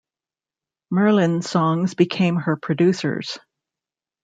[0.91, 3.37] Murlyn Songs became her producers.